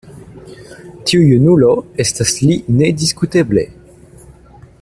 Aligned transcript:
Tiu 1.09 1.19
junulo 1.27 1.69
estas 2.05 2.35
li 2.47 2.57
nediskuteble. 2.81 3.69